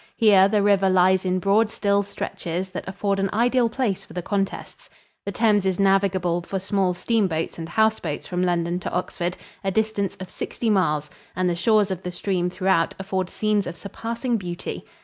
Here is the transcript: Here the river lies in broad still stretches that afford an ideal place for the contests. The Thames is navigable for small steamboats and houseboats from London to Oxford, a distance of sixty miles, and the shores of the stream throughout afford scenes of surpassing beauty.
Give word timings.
Here 0.17 0.47
the 0.47 0.63
river 0.63 0.89
lies 0.89 1.25
in 1.25 1.37
broad 1.37 1.69
still 1.69 2.01
stretches 2.01 2.71
that 2.71 2.87
afford 2.87 3.19
an 3.19 3.29
ideal 3.31 3.69
place 3.69 4.03
for 4.03 4.13
the 4.13 4.23
contests. 4.23 4.89
The 5.27 5.31
Thames 5.31 5.63
is 5.63 5.79
navigable 5.79 6.41
for 6.41 6.57
small 6.59 6.95
steamboats 6.95 7.59
and 7.59 7.69
houseboats 7.69 8.25
from 8.25 8.41
London 8.41 8.79
to 8.79 8.91
Oxford, 8.91 9.37
a 9.63 9.69
distance 9.69 10.15
of 10.19 10.27
sixty 10.31 10.71
miles, 10.71 11.11
and 11.35 11.47
the 11.47 11.55
shores 11.55 11.91
of 11.91 12.01
the 12.01 12.11
stream 12.11 12.49
throughout 12.49 12.95
afford 12.97 13.29
scenes 13.29 13.67
of 13.67 13.77
surpassing 13.77 14.37
beauty. 14.37 14.83